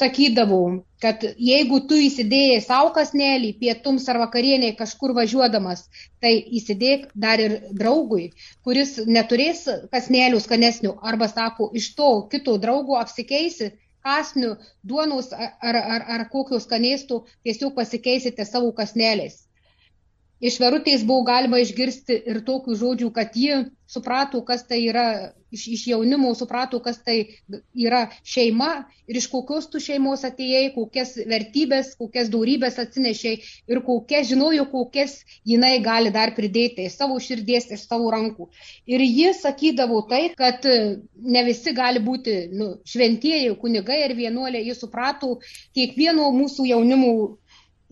[0.00, 5.82] sakydavau, kad jeigu tu įsidėjai savo kasnelį pietums ar vakarieniai kažkur važiuodamas,
[6.22, 8.30] tai įsidėk dar ir draugui,
[8.64, 13.72] kuris neturės kasnelių skanesnių, arba sako, iš to kito draugo apsikeisi
[14.08, 14.54] kasnių,
[14.88, 19.42] duonos ar, ar, ar kokio skanėstų, tiesiog pasikeisite savo kasneliais.
[20.38, 25.64] Iš verutės buvo galima išgirsti ir tokių žodžių, kad ji suprato, kas tai yra, iš,
[25.74, 27.16] iš jaunimo suprato, kas tai
[27.74, 33.40] yra šeima ir iš kokios tu šeimos atėjai, kokias vertybės, kokias daurybės atsinešiai
[33.72, 35.16] ir kokias žinojo, kokias
[35.48, 38.50] jinai gali dar pridėti iš savo širdies, iš savo rankų.
[38.86, 44.78] Ir ji sakydavo tai, kad ne visi gali būti nu, šventieji kunigai ir vienuoliai, ji
[44.78, 45.38] suprato
[45.74, 47.14] kiekvieno mūsų jaunimo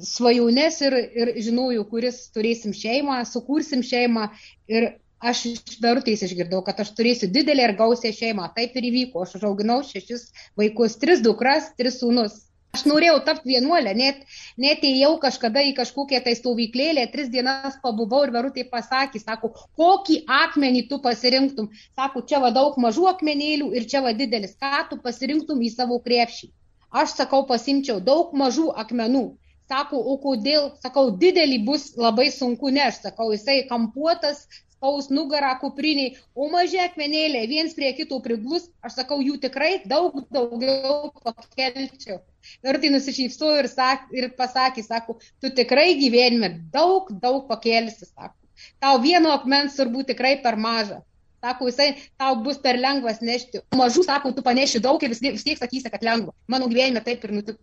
[0.03, 4.29] svajones ir, ir žinojau, kuris turėsim šeimą, sukursim šeimą
[4.69, 8.51] ir aš iš verutės išgirdau, kad aš turėsiu didelę ir gausią šeimą.
[8.57, 9.25] Taip ir įvyko.
[9.25, 10.29] Aš užauginau šešis
[10.61, 12.43] vaikus, tris dukras, tris sūnus.
[12.77, 14.19] Aš norėjau tapti vienuolę, net,
[14.61, 19.49] net ėjau kažkada į kažkokią tai stovyklėlę, tris dienas pabuvau ir verutė pasakė, sako,
[19.81, 21.71] kokį akmenį tu pasirinktum.
[21.97, 26.03] Sako, čia va daug mažų akmenėlių ir čia va didelis, ką tu pasirinktum į savo
[26.05, 26.51] krepšį.
[26.93, 29.25] Aš sakau, pasimčiau daug mažų akmenų
[29.67, 34.45] Sako, o kodėl, sakau, didelį bus labai sunku nešti, sakau, jisai kampuotas,
[34.77, 40.21] spaus nugarą kupriniai, o maži akmenėlė viens prie kito priglus, aš sakau, jų tikrai daug
[40.31, 42.21] daugiau pakelčiau.
[42.63, 48.39] Ir tai nusišypsojo ir, sak, ir pasakė, sako, tu tikrai gyvenime daug, daug pakelsi, sako.
[48.81, 51.03] Tau vieno akmens turbūt tikrai per maža.
[51.43, 51.89] Sako, jisai
[52.21, 53.67] tau bus per lengvas nešti.
[53.77, 56.37] Mažų, sako, tu paneši daug ir vis, tiek sakysi, kad lengva.
[56.49, 57.61] Mano gyvenime taip ir nutiko.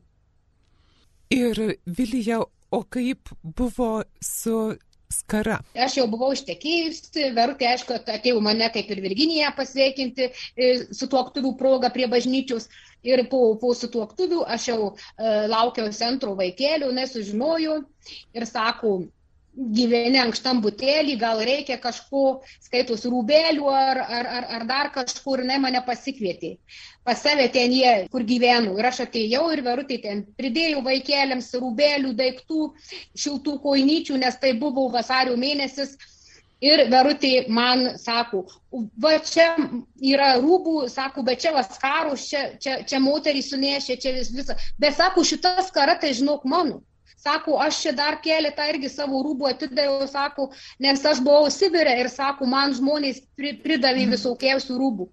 [1.34, 4.58] Ir Vilija, o kaip buvo su
[5.14, 5.60] skara?
[5.86, 11.56] Aš jau buvau ištekėjusi, verutė, aišku, atėjau mane kaip ir Virginiją pasveikinti e, su tuoktuvių
[11.60, 12.70] proga prie bažnyčios.
[13.04, 14.94] Ir po, po sutuoktuvių aš jau e,
[15.52, 17.82] laukiausi antro vaikėlių, nesužinojau
[18.38, 19.02] ir sakau,
[19.54, 25.60] gyveni ankštam butelį, gal reikia kažko, skaitus rūbelių ar, ar, ar, ar dar kažkur, ne
[25.62, 26.56] mane pasikvietė.
[27.06, 28.78] Pas save ten jie, kur gyvenu.
[28.80, 32.72] Ir aš atėjau ir verutė ten pridėjau vaikeliams rūbelių, daiktų,
[33.26, 35.98] šiltų koinyčių, nes tai buvo vasario mėnesis.
[36.64, 38.46] Ir verutė man sako,
[39.04, 39.50] va čia
[40.00, 44.56] yra rūbų, sako, bet čia vaskarus, čia, čia, čia moterį sunešė, čia vis visą.
[44.80, 46.80] Bet sako, šitas kara, tai žinok mano.
[47.24, 50.50] Sako, aš čia dar keletą irgi savo rūbų atidaviau, sako,
[50.84, 55.08] nes aš buvau Sibirė ir sako, man žmonės pridavė visokiausių rūbų.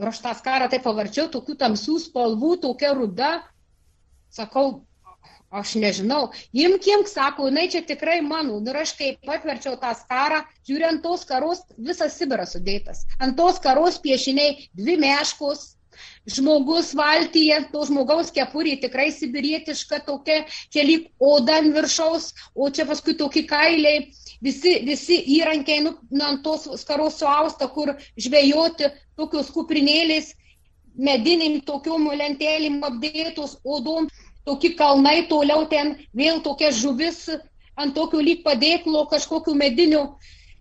[0.00, 3.30] Ir aš tą skarą taip pavarčiau, tokių tamsių spalvų, tokia ruda.
[4.34, 4.66] Sakau,
[5.60, 6.32] aš nežinau.
[6.66, 8.58] Imkim, sako, jinai čia tikrai mano.
[8.66, 13.06] Ir aš kaip atverčiau tą skarą, žiūrint tos karos, visas Sibiras sudėtas.
[13.22, 15.75] Ant tos karos piešiniai dvi meškos,
[16.36, 20.44] žmogus valtyje, to žmogaus kepurė tikrai sibirietiška tokia,
[20.74, 24.06] čia lyg oda ant viršaus, o čia paskui tokie kailiai,
[24.42, 30.32] visi, visi įrankiai nu, nu, ant tos skaros suausta, kur žvejoti, tokios kuprinėlės,
[30.96, 34.08] mediniam tokiom lentėlim apdėtos odom,
[34.46, 37.26] tokie kalnai, toliau ten vėl tokia žuvis
[37.76, 40.02] ant tokio lyg padėklo kažkokiu mediniu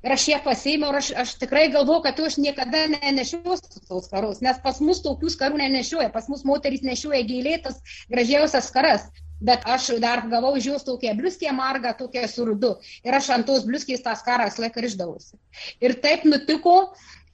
[0.06, 4.42] Ir aš ją pasėmiau ir aš, aš tikrai galvoju, kad aš niekada nenešiosiu tos karus,
[4.46, 7.82] nes pas mus tokių karų nenešioja, pas mus moterys nešioja gėlėtas
[8.12, 9.08] gražiausias karas.
[9.46, 12.76] Bet aš dar gavau iš jos tokią bliuskį margą, tokią surdu.
[13.04, 15.36] Ir aš ant tos bliuskės tą skarą laiką išdavusi.
[15.84, 16.76] Ir taip nutiko,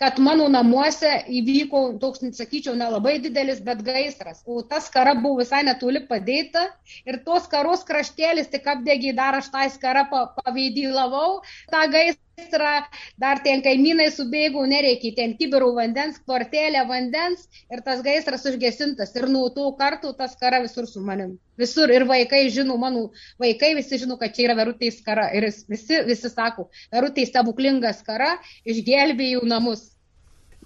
[0.01, 4.39] kad mano namuose įvyko toks, sakyčiau, nelabai didelis, bet gaisras.
[4.49, 6.63] O tas kara buvo visai netoli padėta
[7.05, 10.07] ir tos karos kraštėlis tik apdegė, dar aš tą skarą
[10.39, 12.73] paveidylavau, tą gaisrą,
[13.21, 19.13] dar ten kaimynai subėgau, nereikia, ten kibirų vandens, kvartelė vandens ir tas gaisras užgesintas.
[19.21, 21.37] Ir nuo tų kartų tas kara visur su manim.
[21.61, 25.29] Visur ir vaikai žino, mano vaikai visi žino, kad čia yra verutės kara.
[25.37, 28.33] Ir visi, visi sako, verutės stebuklingas kara,
[28.65, 29.90] išgelbėjau namus.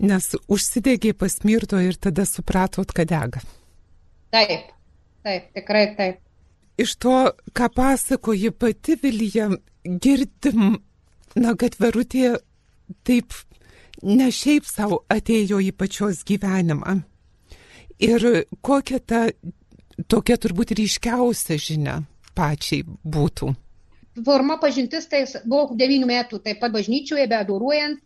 [0.03, 3.41] Nes užsidegė pasmirto ir tada supratot, kad dega.
[4.35, 4.71] Taip,
[5.23, 6.21] taip, tikrai taip.
[6.75, 7.15] Iš to,
[7.55, 9.47] ką pasakoji pati Vilija,
[9.87, 10.81] girdim,
[11.39, 12.33] na, kad verutė
[13.07, 13.31] taip
[14.03, 16.97] ne šiaip savo atėjo į pačios gyvenimą.
[18.03, 18.25] Ir
[18.59, 19.21] kokia ta
[20.11, 22.01] tokia turbūt ryškiausia žinia
[22.35, 23.53] pačiai būtų.
[24.25, 27.99] Forma pažintis, tai buvau 9 metų, taip pat bažnyčioje, beadoruojant.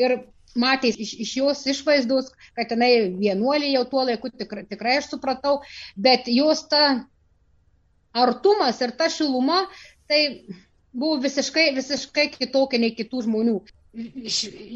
[0.00, 0.16] Ir
[0.58, 5.60] matė iš, iš jos išvaizdos, kad jinai vienuolė jau tuo laiku tikrai, tikrai aš supratau,
[5.96, 7.04] bet jos ta
[8.12, 9.66] artumas ir ta šiluma,
[10.10, 10.46] tai
[10.92, 13.60] buvo visiškai, visiškai kitokia nei kitų žmonių.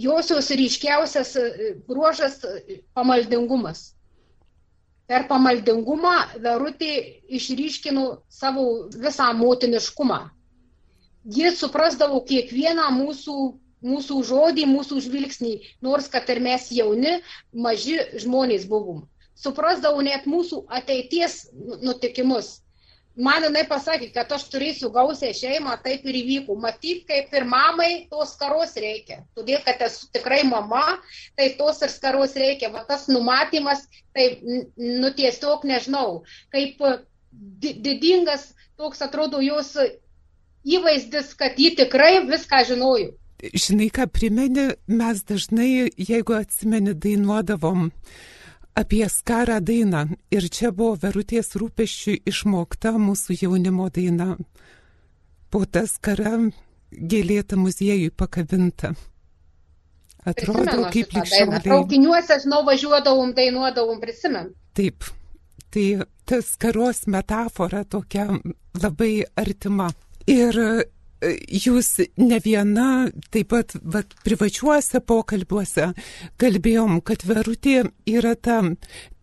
[0.05, 1.37] Josios ryškiausias
[1.87, 2.41] bruožas
[2.95, 3.93] pamaldingumas.
[5.07, 10.23] Per pamaldingumą Verutė išryškino savo visą motiniškumą.
[11.25, 13.37] Jis suprasdavo kiekvieną mūsų
[13.85, 15.55] mūsų žodį, mūsų žvilgsnį,
[15.85, 17.19] nors kad ir mes jauni,
[17.53, 19.05] maži žmonės buvom.
[19.39, 21.49] Suprasdavau net mūsų ateities
[21.83, 22.61] nutikimus.
[23.15, 26.57] Man jinai pasakė, kad aš turėsiu gausią šeimą, taip ir įvyko.
[26.59, 29.21] Matyt, kaip ir mamai tos karos reikia.
[29.39, 30.83] Todėl, kad esu tikrai mama,
[31.39, 32.73] tai tos ir karos reikia.
[32.75, 34.41] Va tas numatymas, tai,
[34.79, 36.25] nu tiesiog nežinau,
[36.55, 36.83] kaip
[37.63, 39.77] didingas toks atrodo jos
[40.67, 43.13] įvaizdis, kad ji tikrai viską žinojo
[43.43, 47.91] žinai, ką primeni, mes dažnai, jeigu atsimeni, dainuodavom
[48.75, 50.07] apie skarą dainą.
[50.35, 54.35] Ir čia buvo Verutės rūpeščių išmokta mūsų jaunimo daina.
[55.51, 56.51] Po tą skarą
[56.91, 58.95] gėlėta muziejui pakabinta.
[60.25, 61.63] Atrodo, prisimenu kaip likščioliai.
[61.67, 64.55] Traukiniuose, žinau, važiuodavom, dainuodavom, prisimenu.
[64.75, 65.05] Taip,
[65.75, 65.85] tai
[66.25, 68.31] tas karos metafora tokia
[68.81, 69.91] labai artima.
[70.27, 70.57] Ir
[71.49, 75.91] jūs ne viena, taip pat vat, privačiuose pokalbiuose
[76.41, 78.61] kalbėjom, kad Verutė yra ta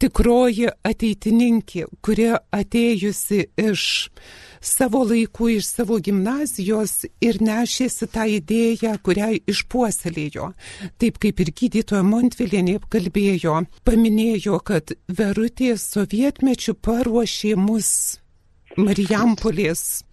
[0.02, 3.84] tikroji ateitininkė, kuri atėjusi iš
[4.62, 10.52] savo laikų, iš savo gimnazijos ir nešėsi tą idėją, kurią išpuoselėjo.
[11.02, 17.92] Taip kaip ir gydytoja Montvilienė kalbėjo, paminėjo, kad Verutė sovietmečių paruošė mus
[18.78, 20.04] Marijampolės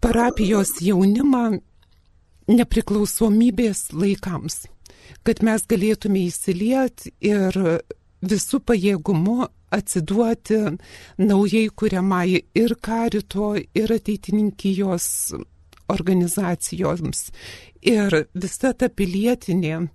[0.00, 1.60] parapijos jaunimą
[2.48, 4.66] nepriklausomybės laikams.
[5.24, 7.56] kad mes galėtume įsilieti ir
[8.20, 10.58] visų pajėgumu atsiduoti
[11.20, 15.08] naujai kuriamai ir karito, ir ateitininkijos
[15.88, 17.28] organizacijoms.
[17.80, 19.88] Ir visa ta pilietinė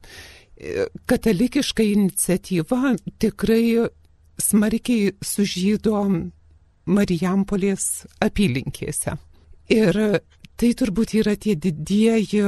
[1.09, 3.89] katalikiška iniciatyva tikrai
[4.41, 5.99] smarkiai sužydo
[6.83, 9.13] Marijampolės apylinkėse.
[9.73, 9.97] Ir
[10.59, 12.43] tai turbūt yra tie didieji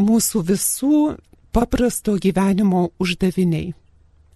[0.00, 0.98] mūsų visų
[1.54, 3.72] paprasto gyvenimo uždaviniai.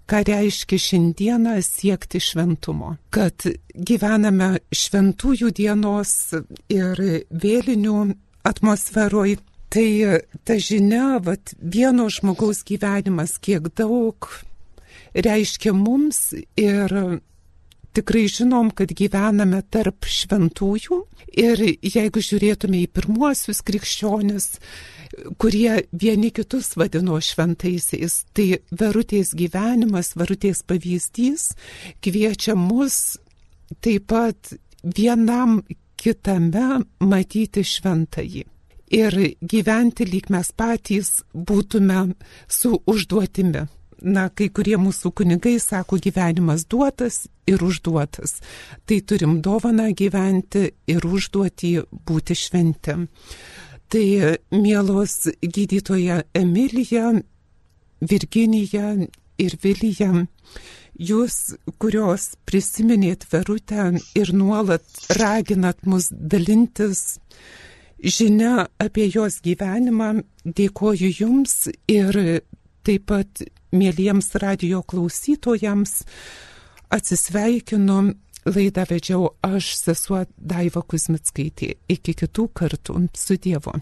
[0.09, 2.95] Ką reiškia šiandieną siekti šventumo?
[3.13, 3.45] Kad
[3.75, 6.15] gyvename šventųjų dienos
[6.73, 7.99] ir vėlinių
[8.49, 9.37] atmosferoj,
[9.69, 9.89] tai
[10.49, 14.31] ta žinia, vat, vieno žmogaus gyvenimas kiek daug
[15.15, 16.95] reiškia mums ir
[17.97, 21.01] tikrai žinom, kad gyvename tarp šventųjų
[21.39, 24.49] ir jeigu žiūrėtume į pirmuosius krikščionis,
[25.41, 31.51] kurie vieni kitus vadino šventaisiais, tai verutės gyvenimas, verutės pavyzdys
[32.05, 33.19] kviečia mus
[33.85, 35.63] taip pat vienam
[35.99, 38.45] kitame matyti šventąjį.
[38.95, 39.15] Ir
[39.45, 42.07] gyventi lyg mes patys būtume
[42.49, 43.67] su užduotimi
[44.03, 48.39] na, kai kurie mūsų kunigai sako, gyvenimas duotas ir užduotas.
[48.87, 51.77] Tai turim dovaną gyventi ir užduoti
[52.09, 53.07] būti šventėm.
[53.89, 54.07] Tai
[54.53, 57.15] mielos gydytoja Emilija,
[58.05, 58.91] Virginija
[59.39, 60.27] ir Vilija,
[60.99, 61.39] jūs,
[61.81, 64.85] kurios prisiminėt verutę ir nuolat
[65.17, 67.19] raginat mus dalintis
[67.99, 72.43] žinia apie jos gyvenimą, dėkoju jums ir
[72.87, 73.43] taip pat
[73.73, 76.01] mėlyjams radio klausytojams
[76.95, 78.01] atsisveikinu.
[78.49, 81.75] Laidą vedžiau aš, sesuo Daiva Kuzmitskaitė.
[81.91, 83.75] Iki kitų kartų su Dievu.